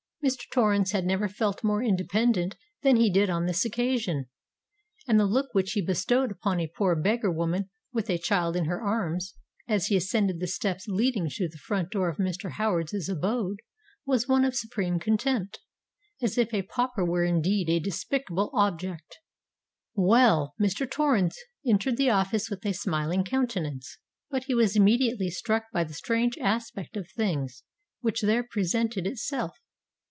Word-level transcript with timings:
Mr. 0.23 0.47
Torrens 0.51 0.91
had 0.91 1.03
never 1.03 1.27
felt 1.27 1.63
more 1.63 1.81
independent 1.81 2.55
than 2.83 2.95
he 2.95 3.09
did 3.11 3.27
on 3.27 3.47
this 3.47 3.65
occasion; 3.65 4.27
and 5.07 5.19
the 5.19 5.25
look 5.25 5.47
which 5.53 5.71
he 5.71 5.81
bestowed 5.81 6.29
upon 6.29 6.59
a 6.59 6.71
poor 6.77 6.95
beggar 6.95 7.31
woman 7.31 7.67
with 7.91 8.07
a 8.07 8.19
child 8.19 8.55
in 8.55 8.65
her 8.65 8.79
arms, 8.83 9.33
as 9.67 9.87
he 9.87 9.97
ascended 9.97 10.39
the 10.39 10.45
steps 10.45 10.85
leading 10.87 11.27
to 11.27 11.49
the 11.49 11.57
front 11.57 11.89
door 11.89 12.07
of 12.07 12.17
Mr. 12.17 12.51
Howard's 12.51 13.09
abode, 13.09 13.61
was 14.05 14.27
one 14.27 14.45
of 14.45 14.55
supreme 14.55 14.99
contempt—as 14.99 16.37
if 16.37 16.53
a 16.53 16.61
pauper 16.61 17.03
were 17.03 17.23
indeed 17.25 17.67
a 17.67 17.79
despicable 17.83 18.51
object! 18.53 19.17
Well—Mr. 19.95 20.87
Torrens 20.87 21.35
entered 21.65 21.97
the 21.97 22.11
office 22.11 22.47
with 22.47 22.63
a 22.63 22.73
smiling 22.73 23.23
countenance:—but 23.23 24.43
he 24.43 24.53
was 24.53 24.75
immediately 24.75 25.31
struck 25.31 25.63
by 25.73 25.83
the 25.83 25.95
strange 25.95 26.37
aspect 26.37 26.95
of 26.95 27.09
things 27.09 27.63
which 28.01 28.21
there 28.21 28.43
presented 28.43 29.07
itself. 29.07 29.57